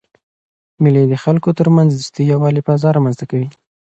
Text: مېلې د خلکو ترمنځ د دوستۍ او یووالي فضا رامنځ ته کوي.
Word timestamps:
مېلې 0.81 1.03
د 1.07 1.15
خلکو 1.23 1.49
ترمنځ 1.59 1.89
د 1.91 1.95
دوستۍ 1.99 2.23
او 2.25 2.31
یووالي 2.33 2.61
فضا 2.67 2.89
رامنځ 2.95 3.15
ته 3.21 3.25
کوي. 3.31 3.47